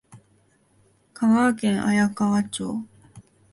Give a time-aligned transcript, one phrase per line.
[1.13, 2.83] 香川県綾川町